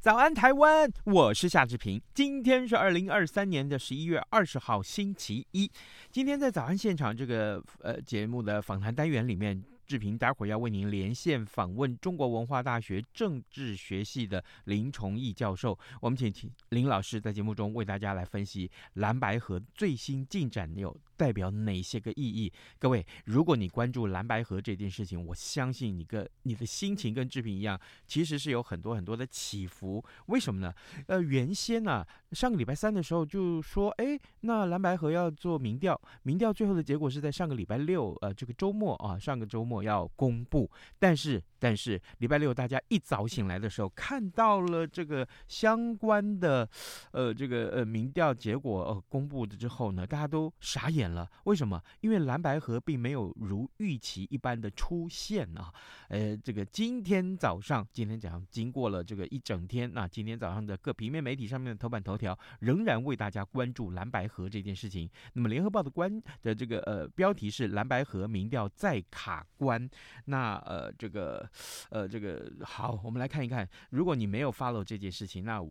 [0.00, 2.00] 早安台湾，我是夏志平。
[2.14, 5.70] 今天是二零二三年的十一月二十号，星期一。
[6.10, 9.62] 今天在早安现场这个呃节目的访谈单元里面。
[9.86, 16.32] 志平待会儿要为您连线访问中国文化大学政治学系的林崇义教授，我们请
[16.68, 22.50] 林老师在节目中为大家来分析蓝白河最新进展有代表哪些个意义？
[22.78, 30.02] 各位，如果你关注蓝白合这件事情，我相信你个你的心情跟志平一样，其实是有很多很多的起伏。
[30.26, 30.72] 为什么呢？
[31.08, 39.80] 呃，原先呢、啊，上个礼拜三的时候就说，哎，那蓝白合要做民调，民调最后的结果是在上个礼拜六，呃，这个周末啊，上个周末。
[39.80, 46.68] 要公布，但是但是礼拜六大家一早醒来的时候，看到了这个相关的
[47.12, 51.28] 呃这个呃民调结果呃公布的之后呢，大家都傻眼了。
[51.44, 51.82] 为什么？
[52.00, 55.72] 因为蓝白河并没有如预期一般的出现啊。
[56.08, 65.08] 呃，这个今天早上，今天早上经过了这个一整天，那今天早上的各平面媒体上面的头版头条仍然为大家关注蓝白河这件事情。
[65.34, 69.88] 那么联合报的关的这个呃标题是蓝白河民调再卡关。
[70.26, 71.48] 那呃，这个
[71.90, 73.66] 呃，这个好，我们来看一看。
[73.90, 75.64] 如果你没有 follow 这件事情，那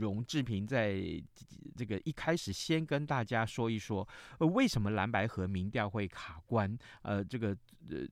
[0.00, 1.00] 荣志平在
[1.76, 4.06] 这个一开始先跟大家说一说，
[4.38, 6.76] 呃，为什么我们蓝白合民调会卡关？
[7.02, 7.56] 呃，这个
[7.88, 8.04] 呃。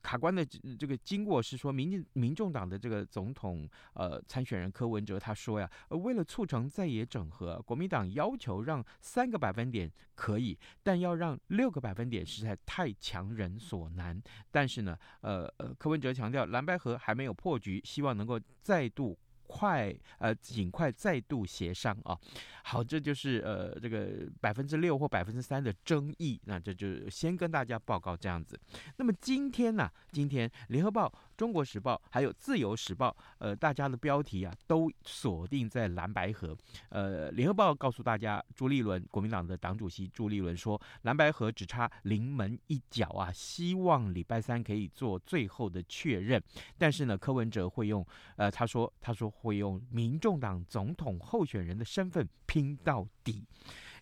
[0.00, 0.46] 卡关的
[0.78, 14.22] 这个经过是说，民进民众党的这个总统呃参选人柯文哲他说呀，呃，为了促成在野整合，国民党要求让三个百分点可以，但要让六个百分点实在太强人所难。
[14.52, 19.18] 但是呢，呃呃，柯文哲强调蓝白合还没有破局，希望能够再度。
[19.48, 22.16] 快呃，尽快再度协商啊！
[22.62, 28.56] 好，这就是呃这个百分之六或百分之三的争议，那这就先跟大家报告这样子。
[28.96, 31.12] 那么今天呢、今天联合报。
[31.38, 36.54] 中国时报还有自由时报，呃，大家的标题啊都锁定在蓝白河。
[36.88, 46.42] 呃，联合报告诉大家，朱立伦，国民党的党主席朱立伦说，蓝白河只差临门一脚啊，希望礼拜三可以做最后的确认。
[46.76, 48.04] 但是呢，柯文哲会用，
[48.34, 53.44] 呃，他说，他说会用民众党总统候选人的身份拼到底。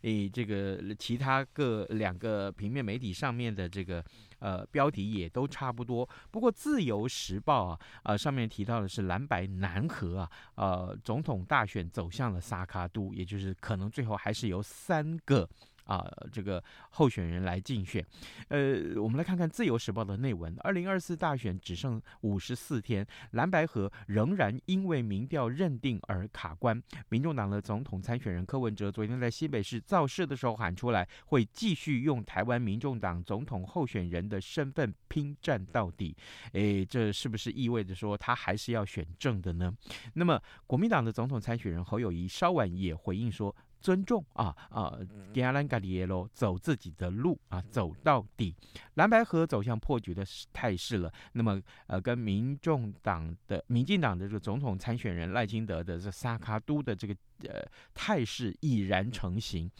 [0.02, 4.04] 诶，这个其他各两个平面媒体上面的这个
[4.38, 6.08] 呃标题也都差不多。
[6.30, 15.48] 不过《自由时报》啊，呃上面提到的是蓝白南河啊，呃总统大选走向了萨卡都，也就是可能最后还是由三个。
[15.86, 18.04] 啊，这个候选人来竞选，
[18.48, 20.54] 呃，我们来看看《自由时报》的内文。
[20.58, 26.82] 二零二四大选只剩五十四天，蓝白合仍然因为民调认定而卡关。
[27.08, 36.16] 民众党的总统参选人柯文哲昨天在新北市造势的时候喊出来，会继续用台湾民众党总统候选人的身份拼战到底。
[36.52, 39.72] 诶，这是不是意味着说他还是要选正的呢？
[40.14, 43.54] 那么，国民党的总统参选人侯友谊稍晚也回应说。
[43.80, 44.98] 尊重啊啊，
[45.32, 48.54] 给阿兰嘎里耶喽，走自己的路啊，走到底。
[48.94, 51.12] 蓝白河走向破局的态势了。
[51.32, 57.14] 那么，呃，跟民众党的、民进党的这个总统参选人赖清德的这萨卡都的这个
[57.44, 57.64] 呃
[57.94, 59.70] 态势已然成型。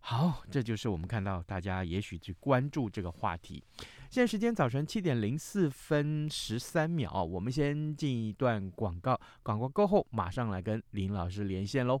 [0.00, 3.62] 好，这就是我们看到大家也许去关注这个话题。
[4.10, 12.00] 现在时间早晨七点零四分十三秒，我们先进一段广告，广告过后马上来跟林老师连线喽。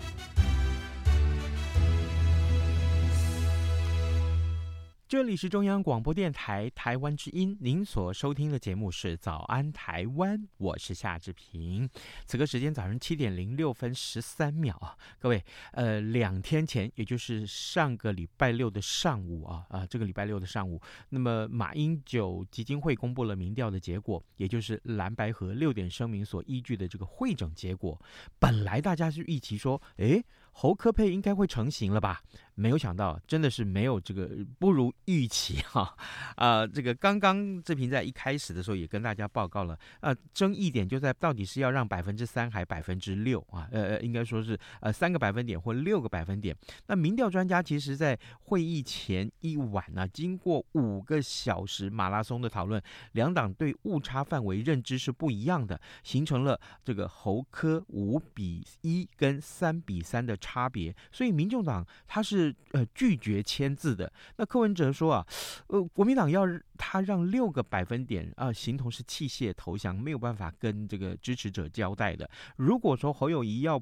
[5.11, 11.89] 这里是中央广播电台台湾之音，您所收听的节目是《早安台湾》，我是夏志平。
[12.25, 15.43] 此刻时间早上七点零六分十三秒啊，各位，
[15.73, 28.01] 呃，两天前，也就是上个礼拜六的上午啊，啊，这个礼拜六的上午，那么马英九基金会公布了民调的结果，也就是蓝白和六点声明所依据的这个会诊结果。
[28.39, 30.23] 本来大家是预期说，诶，
[30.53, 32.21] 侯柯配应该会成型了吧？
[32.55, 35.95] 没有想到，真的是没有这个不如预期哈，
[36.35, 46.55] 啊、这个刚刚志平在一开始的时候也跟大家报告了，啊、呃，争议点就在到底是要让百分之三还百分之六啊，呃呃，应该说是呃三个百分点或六个百分点。
[46.87, 52.81] 那民调专家其实在会议前一晚呢、经过五个小时马拉松的讨论，
[53.13, 62.40] 两党对误差范围认知是不一样的，形成了这个侯科五比一跟三比三的差别，所以民众党他是。
[62.71, 64.11] 呃，拒绝签字的。
[64.37, 65.27] 那柯文哲说啊，
[65.67, 66.45] 呃，国民党要
[66.77, 72.29] 他让六个百分点啊、形同是弃械投降，没有办法跟这个支持者交代的。
[72.55, 73.81] 如果说侯友谊要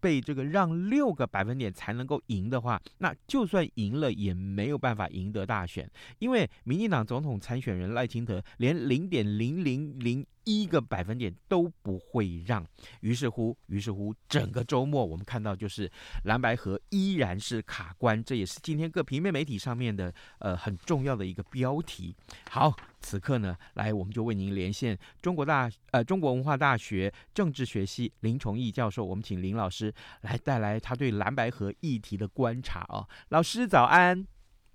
[0.00, 10.26] 被这个让六个百分点才能够赢的话，那就算赢了也没有办法赢得大选，因为民进党总统参选人赖清德连零点零零零。
[10.44, 12.64] 一个百分点都不会让，
[13.00, 15.90] 于是乎，于是乎，整个周末我们看到就是
[16.24, 22.14] 蓝白合依然是卡关，这也是今天各平面媒体上面的呃很重要的一个标题。
[22.50, 33.08] 好，此刻呢，来我们就为您连线中国大呃中国文化大学政治学系林崇义教授，我们请林老师来带来他对蓝白合议题的观察哦。
[33.30, 34.26] 老师早安，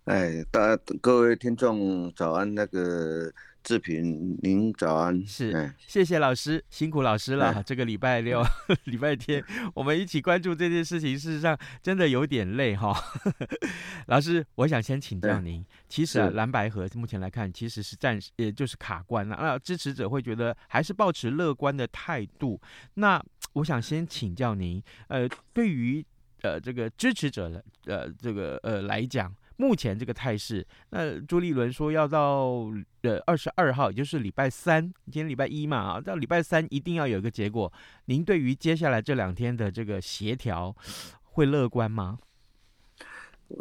[0.06, 3.32] 哎，大家各位听众早安，那个。
[3.62, 5.22] 志平，您早安。
[5.28, 7.48] 是，谢谢老师，辛苦老师了。
[7.48, 8.42] 哎、这个礼拜六、
[8.86, 9.44] 礼拜天，
[9.76, 12.96] 我们一起关注这件事情，事实上真的有点累哈。
[14.08, 19.38] 老师，我想先请教您，其实啊，蓝白河目前来看，其实是暂时，也就是卡关了。
[19.40, 22.60] 那支持者会觉得还是保持乐观的态度。
[22.94, 23.22] 那
[23.54, 26.04] 我想先请教您，呃，对于
[26.44, 29.36] 呃这个支持者的呃这个呃来讲。
[29.60, 32.72] 目前这个态势，那朱立伦说要到
[33.02, 37.70] 呃二十二号，也就是礼拜三，今天礼拜一嘛啊，到礼拜三一定要有一个结果。
[38.06, 40.74] 您对于接下来这两天的这个协调，
[41.24, 42.20] 会乐观吗？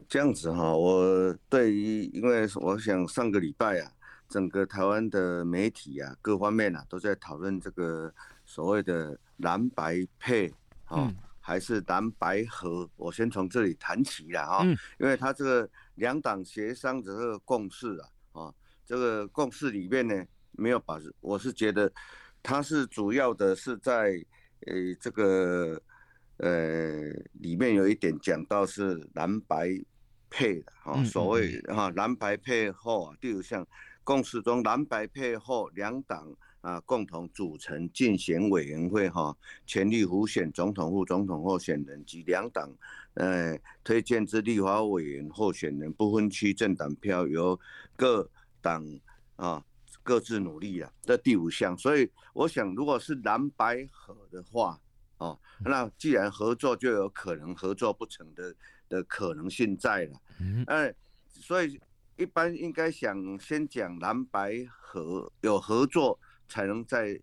[0.09, 3.91] 这样子哈，我对于，因为我想上个礼拜啊，
[4.29, 8.15] 整个台湾的媒体啊，各方面啊，都在讨论这个
[8.47, 10.47] 所谓的蓝白配
[10.85, 11.09] 啊。
[11.09, 11.17] 嗯
[11.49, 14.63] 还是蓝白合，我先从这里谈起了啊，
[15.01, 21.91] 因为他这个两党协商的这个共识啊，啊，这个共识里面呢，没有把，我是觉得，
[22.43, 24.23] 它是主要的是在
[24.67, 25.81] 呃这个
[26.37, 27.09] 呃
[27.41, 29.71] 里面有一点讲到是蓝白
[30.29, 33.67] 配的啊，所谓哈蓝白配后啊，第如像
[34.05, 36.31] 共识中蓝白配后两党。
[36.61, 42.69] 啊，共同组成竞选委员会哈，全力辅选总统、副总统候选人及两党，
[43.15, 47.59] 呃，推荐之立法委员候选人不分区政党票由
[47.97, 48.29] 各
[48.61, 48.85] 党
[49.37, 49.65] 啊
[50.03, 50.93] 各自努力啊。
[51.03, 54.81] 这第五项，所以我想，如果是蓝白合的话，
[55.19, 58.55] 哦，那既然合作，就有可能合作不成的
[58.89, 60.21] 的可能性在了。
[60.41, 60.95] 嗯，
[61.29, 61.81] 所以
[62.17, 66.19] 一般应该想先讲蓝白合有合作。
[66.49, 67.21] 才能再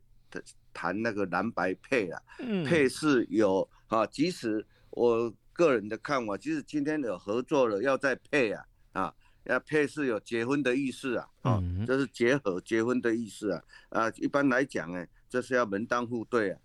[0.73, 2.21] 谈那个蓝白配啊，
[2.65, 9.15] 配是有啊，即使我个人的看法，即使今天有合作了，要再配啊，啊，
[9.45, 16.59] 要配是有结婚的意思啊，啊，这是结合结婚的意思啊，啊，一般来讲呢，这是要门当户对啊，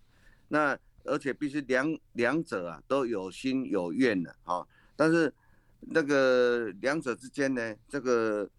[0.49, 5.33] 那而且必须两两者啊都有心有愿的啊，但是
[5.79, 8.51] 那个两者之间呢，这个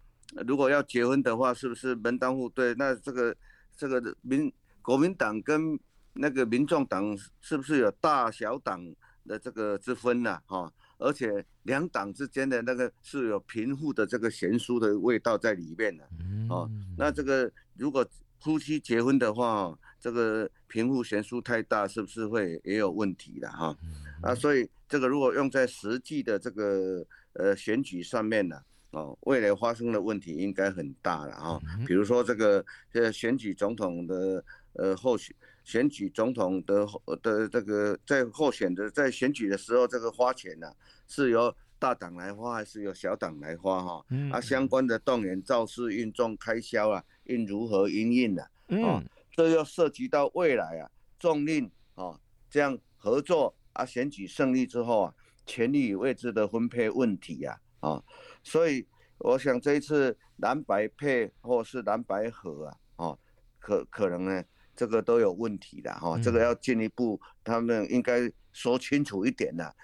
[0.46, 2.72] 如果要结婚的话，是不是门当户对？
[2.76, 3.36] 那这个。
[3.82, 5.76] 这个民国民党跟
[6.12, 8.80] 那个民众党是不是有大小党
[9.26, 10.40] 的这个之分呢？
[10.46, 16.08] 哈，而且两党之间的那个是有贫富的这个悬殊的味道在里面的。
[16.48, 18.06] 哦，那这个如果
[18.38, 23.76] 夫妻结婚的话，这个贫富悬殊太大，是不是会也有问题的哈？
[24.22, 28.62] 啊，所以这个如果用在实际的这个呃选举上面呢？
[28.92, 34.44] 哦，未来发生的问题应该很大了啊，比如说这个呃选举总统的
[34.74, 35.34] 呃候选
[35.64, 36.86] 选举总统的
[37.22, 40.76] 的这个在候选的在选举的时候，这个花钱呢、啊、
[41.08, 44.04] 是由大党来花还是由小党来花哈？
[44.30, 48.42] 啊，相关的动员造势运动开销啊，应如何应应呢？
[48.84, 52.20] 啊，这又涉及到未来啊，重令啊
[52.50, 55.14] 这样合作啊，选举胜利之后啊，
[55.46, 58.02] 权力与位置的分配问题呀啊。
[58.42, 58.86] 所以
[59.18, 63.18] 我想这一次蓝白配或是蓝白合啊，哦，
[63.60, 64.44] 可可能呢，
[64.74, 69.74] 这个都有问题的哈，这个要进一步，他们应该说清楚一点的。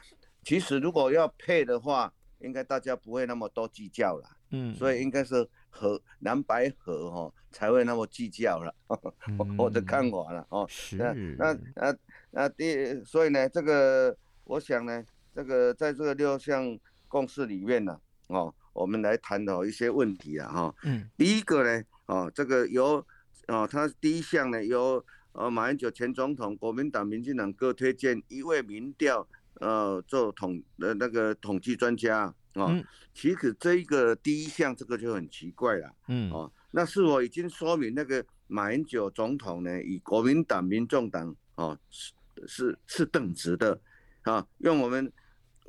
[0.43, 8.75] 其实如果要配的话，应该大家不会那么多计较了，嗯，所以应该是和蓝白合哈才会那么计较了，
[9.57, 10.69] 我的看法了哦。
[10.99, 11.97] 那那那
[12.31, 18.01] 那第，所以呢，这个我想呢，这个在这个六项共识里面呢。
[18.29, 23.05] 哦，我们来探讨一些问题啊，哈，嗯，第一个呢，哦，这个由，
[23.47, 42.13] 哦，他第一项呢，由呃马英九前总统、国民党、民进党各推荐一位民调，呃，做统呃那个统计专家，啊、哦，嗯、其实这一个第一项这个就很奇怪了，嗯，哦，那是否已经说明那个马英九总统呢，与国民党、民众党，哦，是
[42.47, 43.81] 是是等值的，
[44.23, 45.11] 啊，用我们。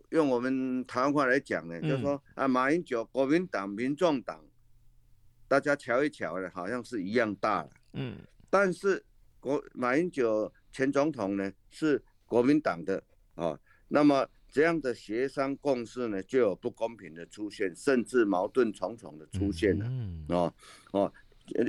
[0.10, 4.44] 用我们台湾话来讲呢，就是说啊，马英九、国民党、民众党，
[5.48, 7.70] 大家瞧一瞧呢，好像是一样大了。
[7.94, 8.18] 嗯，
[8.50, 9.06] 但是
[9.39, 13.04] 国马英九前总统呢是国民党的
[13.36, 19.86] 啊，那么这样的协商共识呢，就有不公平的出现，甚至矛盾重重的出现了。
[19.88, 20.54] 嗯，哦
[20.92, 21.13] 哦，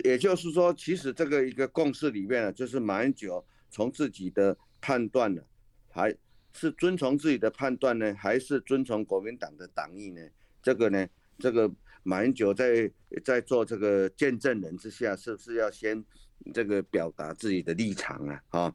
[0.02, 5.42] 也就是说，其实这个一个共识里面呢，就是马英九从自己的判断呢，
[5.90, 6.16] 还。
[6.52, 10.20] 是遵从自己的判断呢，还是遵从国民党的党意呢？
[10.62, 11.70] 这个呢，这个
[12.02, 12.90] 马英九在
[13.24, 16.04] 在做这个见证人之下，是不是要先
[16.52, 18.42] 这个表达自己的立场啊？
[18.50, 18.74] 啊，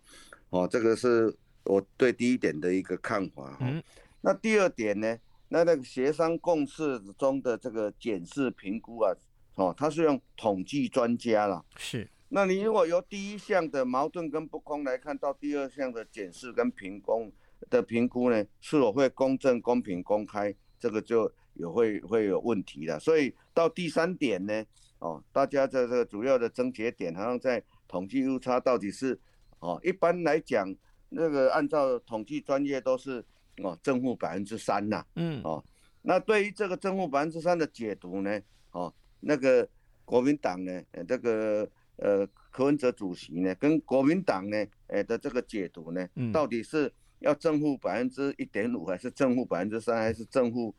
[0.50, 3.58] 哦，这个是我对第一点的一个看法。
[3.62, 3.84] 嗯。
[4.22, 5.18] 那第二点呢？
[5.50, 9.14] 那那个协商共识中的这个检视评估啊，
[9.56, 11.64] 哦，他是用统计专家啦。
[11.78, 12.10] 是。
[12.30, 17.32] 那你如果由第一项的矛盾跟不公来看到第二项的检视跟评估。
[17.70, 23.00] 的评估呢，是否会公正、公平、公开，这个就有会会有问题了。
[23.00, 24.66] 所以到第三点呢，
[25.00, 29.20] 哦，大家在这个主要的症结点，好像在统计误差到底是，
[29.60, 30.74] 哦，一般来讲，
[31.10, 33.24] 那个按照统计专业都是
[33.64, 35.64] 哦正负百分之三呐，嗯，哦，
[36.02, 38.40] 那对于这个正负百分之三的解读呢，
[38.72, 39.68] 哦，那个
[40.04, 46.94] 国民党呢，这个呃柯文哲主席呢，跟国民党呢，哎的这个解读呢，到底是。
[47.20, 50.74] 要正负百分之一点五，还是正负百分之三，还是正负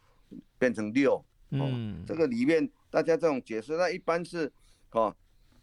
[0.59, 1.25] 变成六？
[1.51, 4.53] 嗯，这个里面大家这种解释，那一般是，
[4.91, 5.15] 哦，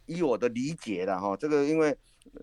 [0.05, 1.95] 依我的理解的哈，这个因为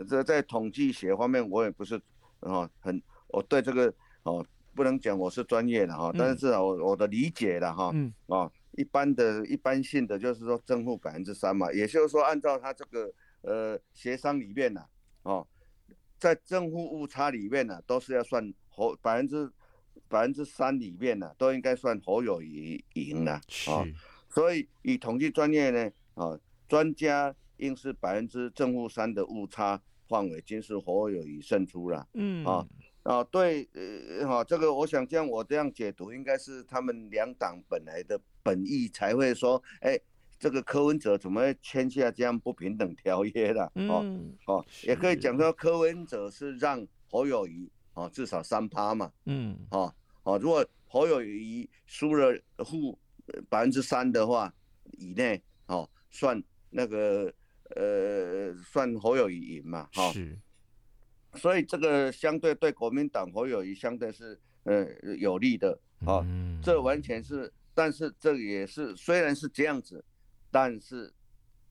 [0.08, 2.00] 这在统计学方面我也不是
[2.40, 14.84] 哦很，我对这个哦不能讲我是专业的哈，但是我我的理解的哈，嗯，哦，一般的一般性的就是说正负百分之三嘛，也就是说按照他这个呃协商里面呢，
[15.22, 15.46] 哦。
[16.20, 19.50] 在正负误差里面呢，都是要算侯百分之
[20.06, 23.82] 百分之三里面呢，都应该算侯友宜赢了啊。
[24.28, 32.06] 所以以统计专业呢，啊，专家应是百分之正负三的误差范围，均是侯友宜胜出了。
[32.12, 32.66] 嗯啊
[33.04, 39.98] 啊，对，呃，哈，这个我想这样我这样解读，应该是他们两党本来的本意才会说，哎。
[40.40, 43.70] 这个柯文哲怎么签下这样不平等条约的？
[43.74, 44.02] 哦
[44.46, 49.12] 哦，也可以讲说柯文哲是让侯友谊哦至少三趴嘛。
[49.26, 52.98] 嗯哦哦，如果侯友谊输了负
[53.50, 54.50] 百分之三的话
[54.92, 57.30] 以内哦，算那个
[57.76, 59.86] 呃算侯友谊赢嘛。
[59.92, 60.38] 哈，是。
[61.34, 64.86] 所以这个相对对国民党侯友谊相对是呃
[65.18, 65.78] 有利的。
[66.06, 66.24] 哦，
[66.64, 70.02] 这完全是，但是这也是虽然是这样子。
[70.50, 71.12] 但是，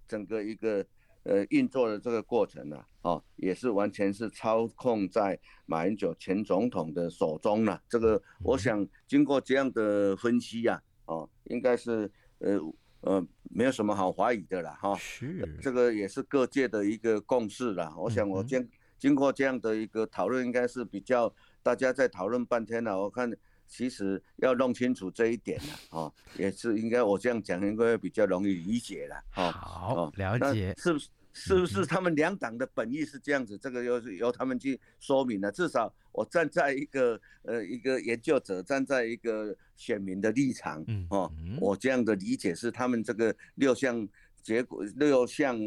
[0.07, 0.85] 整个一个
[1.23, 7.81] 呃运作的这个过程呢、啊，哦，也是完全是操控在马英九前总统的手中了、啊。
[7.89, 12.57] 这个我想经过这样的分析呀、啊，哦，应该是呃
[13.01, 14.95] 呃没有什么好怀疑的了哈。
[14.95, 17.93] 是，这个也是各界的一个共识了。
[17.97, 18.67] 我想我经
[18.97, 22.99] 经过这样的一个讨论，应该是比较大家在讨论半天了。
[23.01, 23.29] 我看
[23.69, 29.15] 其实要弄清楚这一点了哈，也是应该我这样讲应该比较容易理解了。
[29.35, 31.07] 哦好，了解，是不是？
[31.31, 33.57] 是不是他们两党的本意是这样子？
[33.57, 35.49] 这个又是由他们去说明了。
[35.51, 44.05] 至少我站在一个呃一个研究者，站在一个选民的立场，哦，我这样的理解是他们这个六项
[44.41, 45.57] 结果六项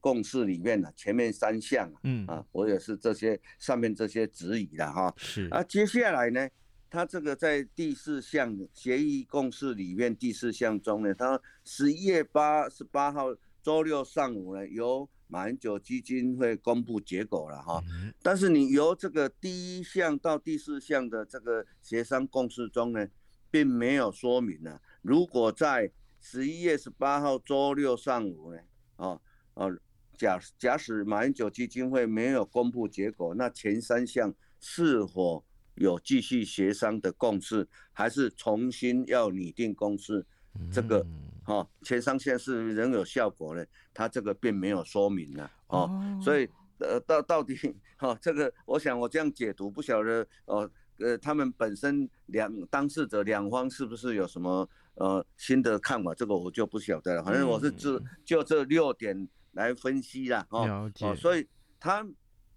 [0.00, 5.12] 共识里面呢，前面三项，嗯啊，我也是这些上面这些质疑的哈。
[5.18, 6.48] 是啊，接下来呢，
[6.96, 13.36] 他这个在第四项协议共识里面第四项中呢，他十一月八十八号。
[13.62, 17.82] 周六上午呢，由马英九基金会公布结果了哈，
[18.22, 23.08] 但是你由这个第一项到第四项的这个协商共识中呢，
[23.50, 28.60] 并没有说明呢，如果在十一月十八号周六上午呢，
[28.98, 29.20] 哦
[29.54, 29.76] 哦，
[30.16, 35.44] 假假使马英九基金会没有公布结果，那前三项是否
[35.76, 40.26] 有继续协商的共识，还是重新要拟定共识？
[40.70, 41.06] 这个。
[41.46, 43.64] 哦，前三项是仍有效果呢，
[43.94, 45.88] 他这个并没有说明呢，哦，
[46.20, 47.54] 所以呃，到到底
[47.96, 50.68] 哈、哦，这个我想我这样解读，不晓得哦，
[50.98, 57.22] 呃，他们本身两当事者两方是不是有什么呃新的看法，这个我就不晓得了。
[57.22, 61.46] 反正我是就就这六点来分析啦，哦，哦，所以
[61.78, 62.04] 他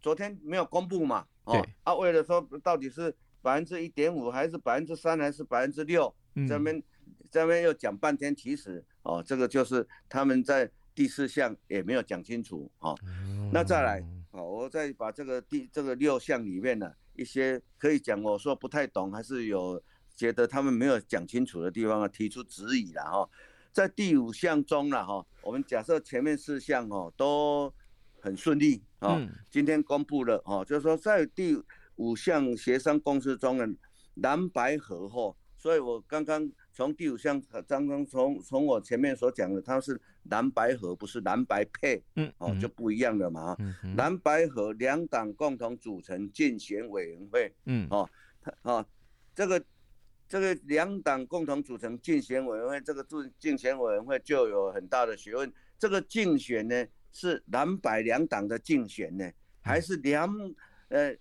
[0.01, 6.13] 昨天没有公布嘛，哦，啊，为了说到底是百分之一点五还是百分之三还是百分之六，
[6.47, 6.81] 这边。
[7.31, 12.97] 这边又讲半天，其实哦，这个就是他们在第四项也没有讲清楚哦。
[13.53, 19.79] 那再来哦，我再把这个第这个六项里面呢，一些可以讲我说不太懂，还是有
[20.15, 23.29] 觉得他们没有讲清楚的地方啊，提出质疑了哈。
[23.71, 27.71] 在第五项中了哈，我们假设前面四项哦都
[28.21, 31.61] 很顺利啊，今天公布了啊，就是说在第
[31.95, 33.69] 五项协商共识中的
[34.15, 36.51] 蓝白合后，所以我刚刚。
[36.71, 48.09] 从第五项，刚刚从从我前面所讲的，它是蓝白合，不是蓝白配，嗯，哦，就不一样了嘛，嗯，蓝白合两党共同组成竞选委员会，嗯，哦，
[48.61, 48.85] 哦，
[49.35, 49.61] 这个
[50.25, 55.51] 这个两党共同组成竞选委员会，这个竞竞选委员会就有很大的学问。
[55.77, 59.29] 这个竞选呢，是蓝白两党的竞选呢，
[59.61, 60.29] 还是两
[60.89, 61.15] 呃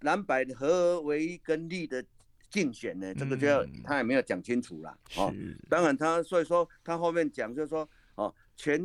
[0.00, 2.04] 蓝白合为一跟绿的？
[2.50, 5.30] 竞选呢，这个就要他也没有讲清楚了哦。
[5.68, 8.80] 当然他所以说他后面讲就是说哦，全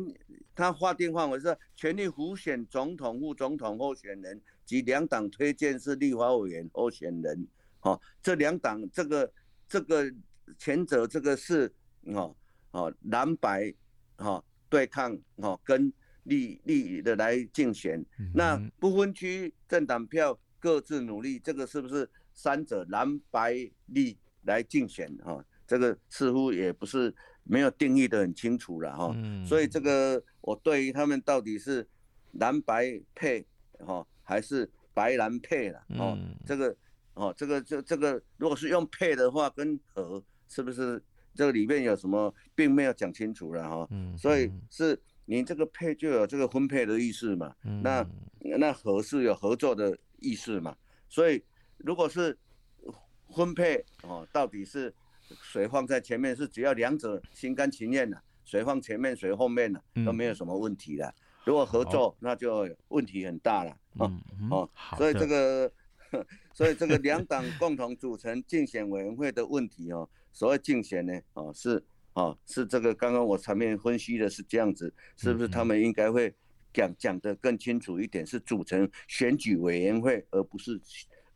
[0.54, 7.48] 他划定范围是全力辅选总统、副总统候选人及两党推荐是立法委员候选人。
[7.80, 9.32] 哦，这两党这个
[9.66, 10.12] 这个
[10.58, 12.36] 前者这个是哦
[12.72, 13.72] 哦蓝白
[14.18, 15.90] 哦对抗哦跟
[16.24, 22.08] 绿绿的来竞选，那不分区政党票各自努力，这个是不是？
[22.36, 23.54] 三者蓝白
[23.86, 29.14] 绿来竞选哈，这个似乎也不是没有定义的很清楚了哈，
[29.46, 31.86] 所以这个我对于他们到底是
[32.32, 33.46] 蓝白配
[33.86, 36.76] 哈，还是白蓝配了哦，这个
[37.14, 41.00] 哦，这个这这个如果是用配的话，跟和是不是
[41.36, 48.06] 这个里面有什么，并没有讲清楚了哈，所以是你这个配就有这个分配的意思嘛，那
[48.58, 50.76] 那合是有合作的意思嘛，
[51.08, 51.42] 所以。
[51.78, 52.38] 如果是
[53.34, 54.94] 分配哦，到底是
[55.42, 56.34] 谁放在前面？
[56.34, 61.14] 是只要两者心甘情愿的，谁放前面谁后面的都没有什么问题的。
[61.44, 64.10] 如果合作，那就问题很大了哦
[64.50, 64.70] 哦。
[64.96, 65.70] 所以这个，
[66.54, 76.34] 所以这个两党共同组成竞选委员会的问题哦，所谓竞选呢哦是哦是这个刚刚我前面分析的是这样子，是不是他们应该会
[76.72, 78.26] 讲讲的更清楚一点？
[78.26, 80.80] 是组成选举委员会，而不是。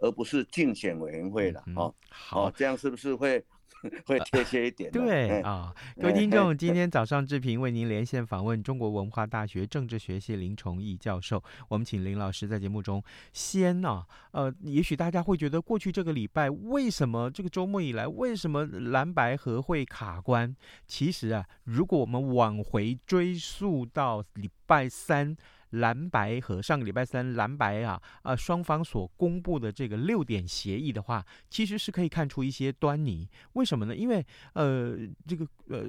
[0.01, 3.45] 而不是竞选委员会了，哦，好，这样是不是会
[4.07, 4.91] 会贴切一点？
[4.91, 11.43] 对啊，各位听众，今天早上志平为您连线访问中国文化大学政治学系林崇义教授。
[11.69, 20.55] 我们请林老师在节目中先啊，呃，也许大家会觉得过去这个礼拜为什么这个周末以来为什么蓝白合会卡关？
[20.87, 25.37] 其实啊，如果我们往回追溯到礼拜三。
[25.71, 33.29] 蓝白和上个礼拜三，蓝白啊啊双方所公布的这个六点协议的话，其实是可以看出一些端倪。
[33.55, 33.95] 为什么呢？
[33.95, 35.87] 因为呃这个呃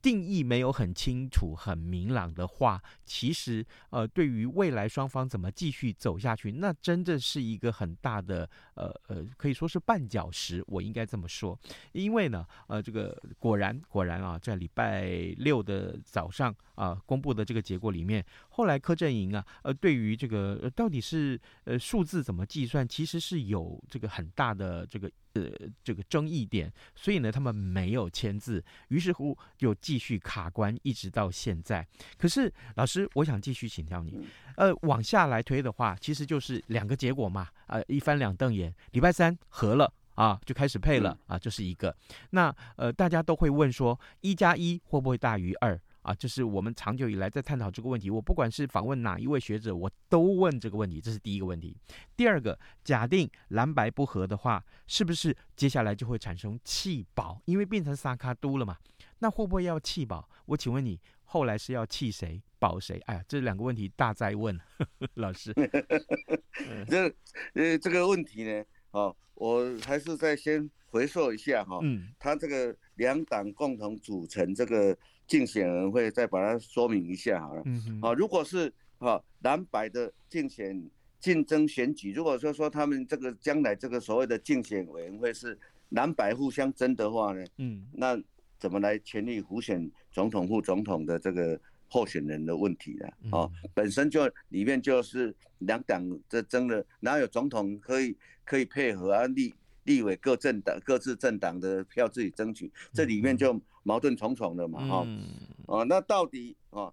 [0.00, 11.58] 定义没有很清楚、很明朗的话，其实呃，对于未来双方怎么继续走下去，那真的是一个很大的呃呃，可以说是绊脚石，我应该这么说。
[11.92, 15.06] 因为呢，呃，这个果然果然啊，在礼拜
[15.38, 25.10] 六的早上啊、公布的这个结果里面，后来柯阵营啊，呃，对于这个、呃、到底是呃数字怎么计算，其实是有这个很大的这个。
[25.34, 25.50] 呃，
[25.84, 31.86] 这个争议点，所以呢，他们没有签字，于是乎就继续卡关，一直到现在。
[32.16, 34.18] 可是，老师，我想继续请教你，
[34.56, 41.94] 呃，往下来推的话，其实就是两个结果嘛，呃，一翻两瞪眼，礼拜三合了啊，就开始配了啊，这是一个。
[42.30, 45.80] 那呃，大家都会问说，一加一会不会大于二？
[46.08, 48.08] 啊，这是我们长久以来在探讨这个问题。
[48.08, 51.02] 我不管是访问哪一位学者，我都问这个问题。
[51.02, 51.76] 这是第一个问题。
[52.16, 57.38] 第二个，假定蓝白不合的话，是不是接下来就会产生弃保？
[57.44, 58.78] 因为变成萨卡都了嘛？
[59.18, 60.26] 那会不会要弃保？
[60.46, 62.98] 我请问你，后来是要弃谁保谁？
[63.00, 64.58] 哎呀，这两个问题大在问，
[65.12, 65.52] 老师。
[66.88, 67.14] 这
[67.52, 71.80] 呃这个问题呢，哦，我还是再先回溯一下哈。
[71.82, 72.08] 嗯。
[72.18, 74.96] 他这个两党共同组成这个。
[75.28, 77.62] 竞选人会再把它说明一下好了。
[77.66, 78.00] 嗯哼。
[78.00, 85.56] 啊，如果是啊蓝白的竞选竞争选举，如果说说他们这个将来这个所谓的竞选委员会是
[85.90, 88.20] 蓝白互相争的话呢，嗯，那
[88.58, 93.38] 怎么来全力辅选总统、副总统的这个候选人的问题呢？
[93.38, 99.26] 啊，本身就里面就是两党在争的，哪有总统可以可以配合啊？
[99.26, 99.54] 立
[99.88, 103.60] 立委各政党各自政党的票自己争取，这里面就。
[103.84, 105.22] 矛盾重重了嘛，哈、嗯，
[105.66, 106.92] 哦，那到底啊，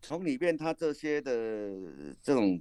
[0.00, 1.30] 从里面他这些的
[2.20, 2.60] 这种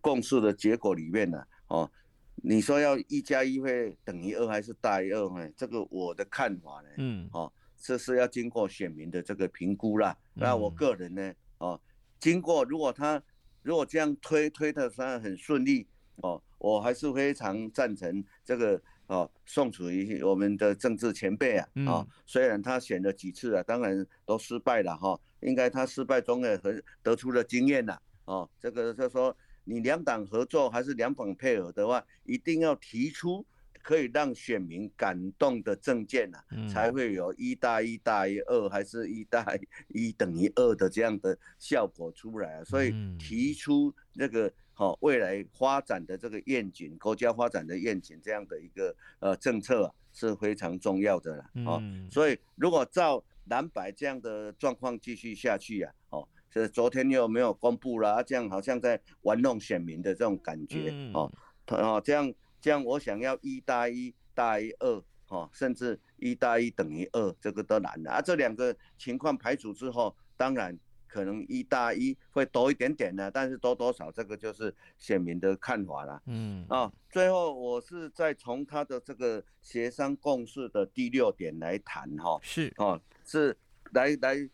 [0.00, 1.90] 共识的结果里面呢，哦，
[2.36, 5.28] 你说要一加一会等于二还是大于二？
[5.38, 10.16] 呢，这个我的看法呢，嗯，哦，这是要经过选民的这个评估啦。
[10.32, 11.78] 那我个人呢，哦，
[12.18, 13.22] 经过如果他
[13.60, 15.86] 如果这样推推的算很顺利，
[16.22, 18.80] 哦，我还是非常赞成这个。
[19.08, 33.44] 哦，宋楚瑜我们的政治前辈啊，啊、哦，虽然他选了几次啊，当然都失败了哈、哦，应该他失败中也很得出了经验呐，哦，这个就是说你两党合作还是两党配合的话，一定要提出
[33.82, 39.44] 可以让选民感动的政见呐、才会有一大一大于二还是一大
[39.88, 44.50] 一等于二的这样的效果出来啊，所以提出那个。
[44.74, 51.44] 好，未来发展的这个愿景，国家发展的愿景，这样的一个呃政策啊，是非常重要的了。
[51.66, 60.90] 哦，嗯、所以如果照蓝白这样的状况继续下去啊，哦，这昨天又没有公布了，这样好像在玩弄选民的这种感觉。
[61.12, 61.30] 哦，
[61.66, 68.22] 哦，这样这样，我想要一大一大于二，哦，甚至一大一等于二，这个都难的啊。
[68.22, 70.76] 这两个情况排除之后，当然。
[71.12, 76.22] 可能一大一会多一点点的，但是多多少这个就是选民的看法了。
[76.24, 83.54] 嗯啊，最后我是再从他的这个协商共识的第六点来谈哈，是哦，是
[83.92, 84.48] 来来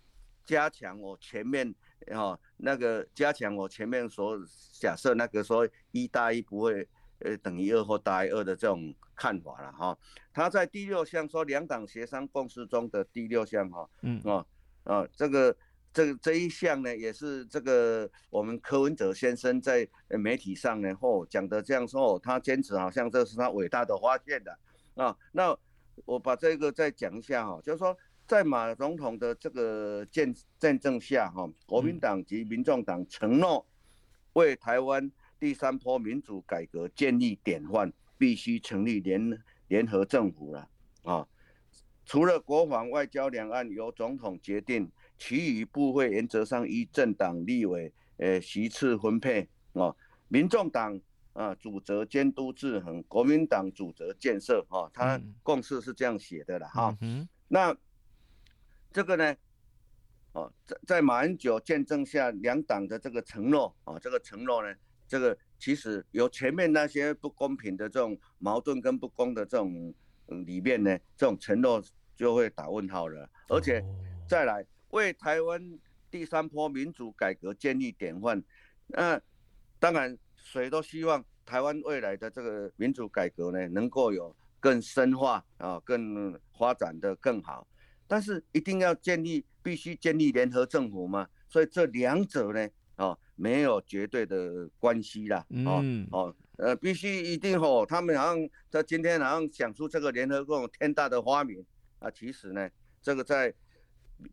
[0.45, 1.73] 加强我前面
[2.11, 4.37] 哦那个加强我前面所
[4.73, 6.89] 假设那个说一大一不会
[7.21, 9.97] 呃等于二或大于二的这种看法了哈。
[10.33, 14.45] 他在第六项说两党协商共识中的第六项哈，嗯啊
[14.83, 15.57] 啊这个。
[15.99, 24.57] 这这一项呢，也是这个我们柯文哲先生在媒体上呢，哦讲的这样说，他坚持好像这是他伟大的发现的
[24.95, 25.17] 啊。
[25.33, 25.59] 那
[26.05, 33.67] 我把这个再讲一下哈，就是说在马总统的这个见见证下哈，国民党及民众党承诺
[34.35, 40.69] 为台湾第三波民主改革建立典范，必须成立联联合政府了
[41.03, 41.27] 啊。
[42.05, 44.89] 除了国防、外交、两岸由总统决定。
[45.19, 49.95] 其余部会原则上依政党立委呃席次分配哦，
[50.29, 50.99] 民众党
[51.33, 56.97] 啊主责监督制衡，国民党主责建设哦，他共识是这样写的了哈。
[57.49, 57.77] 那
[58.93, 59.37] 这个呢，
[60.33, 64.73] 哦，在在马英九见证下，两党的这个承诺啊，这个承诺呢，
[65.07, 69.93] 这个其实有前面那些不公平的这种矛盾跟不公的这种
[70.47, 71.83] 里面呢，这种承诺
[72.17, 73.85] 就会打问号了，而且
[74.29, 74.65] 再来。
[74.91, 75.79] 为台湾
[76.11, 78.43] 第三波民主改革建立典范，
[78.87, 79.21] 那
[79.79, 87.67] 当然谁都希望台湾未来的这个民主改革呢，能够有更深化啊，更发展的更好。
[88.07, 91.29] 但是一定要建立，必须建立联合政府嘛。
[91.49, 95.45] 所以这两者呢，哦，没有绝对的关系啦。
[95.67, 101.63] 哦哦，呃，必须一定吼，他们好像在今天好像想出这个联合共天大的发明
[101.99, 102.71] 啊，其实呢，
[103.03, 103.55] 这个在。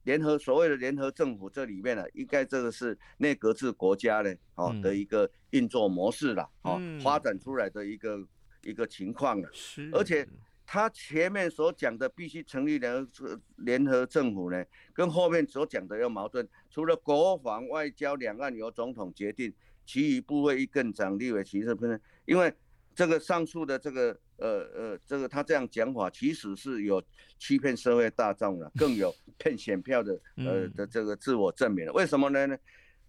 [0.03, 8.19] 联合所谓的联合政府这里面呢，应该这个是内阁制国家呢，哦的一个运作模式了，哦发展出来的一个
[8.63, 9.49] 一个情况了。
[9.53, 10.27] 是，而且
[10.65, 16.47] 他前面所讲的必须成立联合联合政府呢，跟后面所讲的有矛盾。
[16.69, 19.53] 除了国防、外交、两岸由总统决定，
[19.85, 22.53] 其余部位一更长立委其实不是，因为
[22.93, 24.19] 这个上述的这个。
[24.37, 27.01] 呃呃，这个他这样讲法，其实是有
[27.39, 31.93] 欺骗社会大众了，更有 骗选票的呃的这个自我证明了。
[31.93, 32.57] 为什么呢？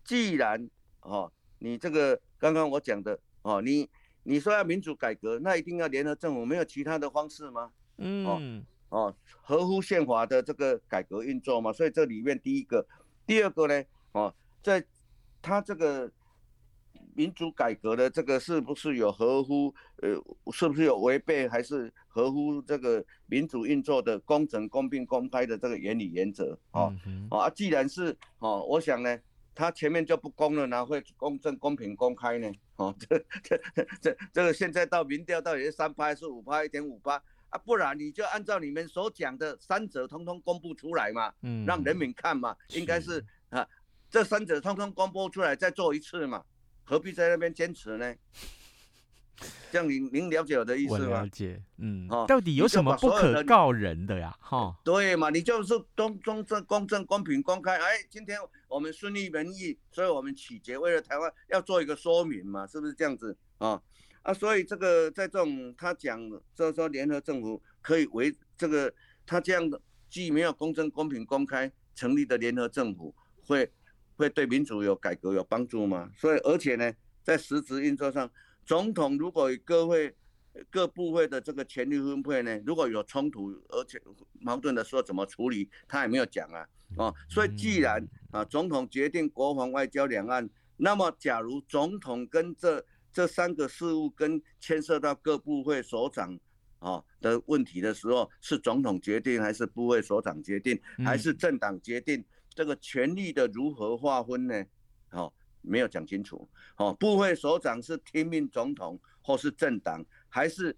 [0.04, 0.68] 既然
[1.00, 3.88] 哦，你这个刚刚我讲的哦，你
[4.22, 7.70] 你说要民主改革，那一定要联合政府，没有其他的方式吗？
[7.98, 11.72] 嗯，哦，合乎宪法的这个改革运作嘛。
[11.72, 12.86] 所以这里面第一个，
[13.26, 14.84] 第二个呢，哦，在
[15.42, 16.10] 他这个。
[17.16, 20.10] 民主改革的这个是不是有合乎呃，
[20.52, 26.56] 是不是有违背，还是合乎这个民主运作的公正、公平、公开的这个原理原则？
[26.72, 26.92] 哦，
[27.30, 29.18] 啊，既然是哦，我想呢，
[29.54, 32.52] 他前面就不公了，哪会公正、公平、公开呢？
[32.76, 37.14] 哦， 这这这这个现在到民调到底是三趴还是五趴、一点五趴
[37.48, 37.58] 啊？
[37.64, 43.66] 不然你就按照你们所讲的三者通通公布出来嘛，嗯，让人民看嘛，应该是啊，
[44.10, 46.44] 这三者通通公布出来再做一次嘛。
[46.86, 48.14] 何必在那边坚持呢？
[49.70, 50.98] 这样您您了解我的意思吗？
[50.98, 54.34] 我了解，嗯，哦，到底有什么不可告人的呀？
[54.40, 57.76] 哈，对嘛，你就是公公正、公正、公平、公开。
[57.76, 63.82] 哎，今天我们顺利民意，所以我们起决为了台湾要做一个说明嘛，是不是这样子啊？
[64.22, 66.18] 啊，所以这个在这种他讲，
[66.54, 68.90] 就是说联合政府可以为这个
[69.26, 73.70] 他这样的既没有公正、公平、公开成立的联合政府会。
[74.16, 76.10] 会对民主有改革有帮助吗？
[76.16, 78.30] 所以，而且呢，在实质运作上，
[78.64, 80.14] 总统如果与各会
[80.70, 84.00] 各部会的这个权力分配呢，如果有冲突而且
[84.40, 86.66] 矛盾的时候怎么处理，他也没有讲啊。
[86.96, 96.38] 哦，所以既然啊，总统决定国防、外交、两岸，那么假如总统跟这这三个事务跟牵涉到各部会首长
[96.78, 102.24] 啊的问题的时候，是总统决定还是部会首长决定，还是政党决定？
[102.56, 104.64] 这个权力的如何划分呢？
[105.10, 106.48] 哦，没有讲清楚。
[106.78, 110.74] 哦，部会首长是听命总统或是政党，还是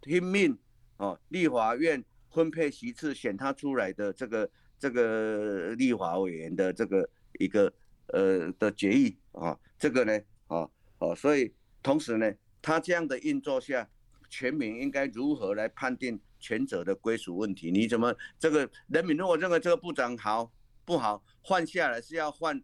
[0.00, 0.58] 听命
[0.96, 1.18] 哦？
[1.28, 7.72] 立法院分配席次选他出来的这个这个立法委员的这个一个
[8.08, 9.56] 呃的决议啊？
[9.78, 10.20] 这个呢？
[10.48, 12.28] 哦哦，所以同时呢，
[12.60, 13.88] 他这样的运作下，
[14.28, 17.70] 全民应该如何来判定权责的归属问题？
[17.70, 20.50] 你怎么这个人民如果认为这个部长好？
[20.90, 22.60] 不好，换下来是要换，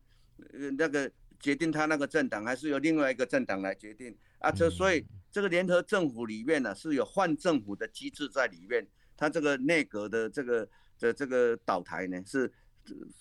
[0.52, 1.08] 呃，那个
[1.38, 4.50] 决定他那个政党，还是由另外一个政党来决定啊？
[4.50, 8.84] 这所以这个联合政府里面呢，是有换政府的机制在里面。
[9.16, 12.52] 他这个内阁的这个的这个倒台呢，是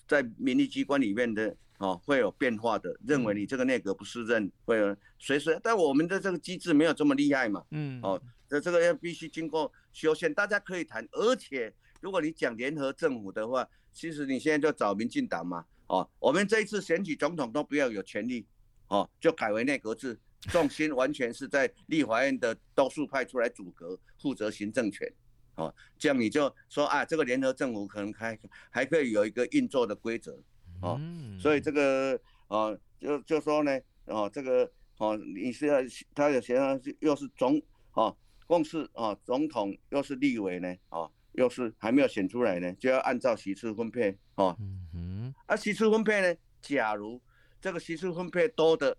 [0.08, 2.92] 在民意机关里面的哦，会有变化的。
[3.06, 5.56] 认为你这个内阁不是任，会有随时。
[5.62, 7.64] 但我们的这个机制没有这么厉害嘛？
[7.70, 11.06] 嗯，哦，这这个要必须经过修宪，大家可以谈。
[11.12, 13.64] 而且如果你讲联合政府的话，
[13.96, 18.46] 其实你现在就找民进党嘛，哦，我们这一次选举总统都不要有权利，
[18.88, 25.10] 哦，就改为内阁制，重心完全是在立法院的多数派出来组阁，负责行政权，
[25.54, 30.38] 哦，这样你就说啊，这个联合政府可能还还可以有一个运作的规则，
[30.82, 31.00] 哦，
[31.40, 35.78] 所以这个哦，就就说呢，哦，这个哦，你是要
[36.14, 36.58] 他有些
[37.00, 37.58] 又是总
[37.94, 38.14] 哦，
[38.46, 41.10] 共识哦，总统又是立委呢，哦。
[41.36, 44.56] 要是还没有选出来呢，就要按照席次分配哦。
[44.58, 45.34] 嗯哼。
[45.46, 46.38] 啊，席次分配呢？
[46.60, 47.20] 假如
[47.60, 48.96] 这个席次分配多的，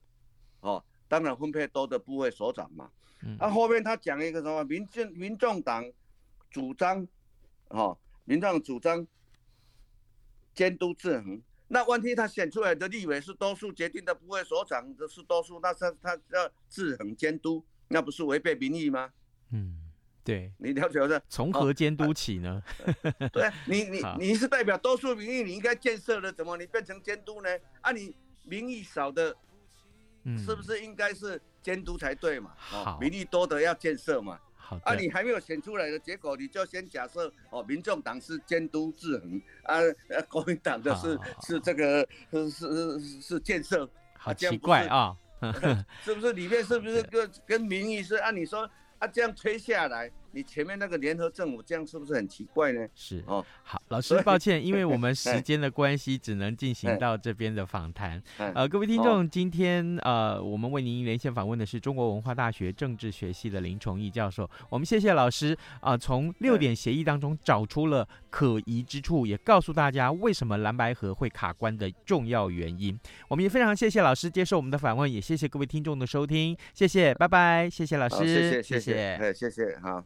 [0.62, 2.90] 哦，当然分配多的部会首长嘛。
[3.24, 3.36] 嗯。
[3.40, 4.64] 啊，后面他讲一个什么？
[4.64, 5.84] 民进民众党
[6.50, 7.06] 主张，
[7.70, 9.06] 哦，民众主张
[10.54, 11.42] 监督制衡。
[11.68, 19.12] 那万一他选出来的立委是多数决定的部会首长的是多数，那他他要制衡监督，那不是违背民意吗？
[19.52, 19.87] 嗯。
[20.28, 22.62] 对，你了解的从何监督起呢？
[22.84, 27.50] 哦、 对，你你你是代表多数民意，你应该建设的，怎么你变成监督呢？
[27.80, 28.14] 啊，你
[28.44, 29.34] 民意少的，
[30.46, 32.52] 是不是应该是监督才对嘛？
[32.74, 34.38] 嗯、哦，民意多的要建设嘛。
[34.58, 39.80] 好，啊，你还没有选出来的结果，你就先假设哦，民众党是监督制衡，啊，
[40.28, 45.16] 国民党的是是这个是是是建设，好奇怪啊，
[46.04, 48.70] 是不是里面是不是跟跟民意是按你说？
[49.00, 52.88] 啊，这样推下来，你前面那个联合政府这样是不是很奇怪呢？
[52.94, 58.22] 是哦，好，老师抱歉，因为我们时间的关系，只能进行到这边的访谈。
[58.38, 64.48] 呃，各位听众，今天呃，我们为您连线访问的是中国文化大学政治学系的林崇义教授。
[64.70, 72.96] 我们谢谢老师啊，呃，从六点协议当中找出了可疑之处，也告诉大家为什么蓝白合会卡关的重要原因。
[73.28, 80.06] 我们也非常谢谢老师接受我们的访问，也谢谢各位听众的收听，谢谢，拜拜，谢谢老师，谢谢，谢谢，谢谢，好。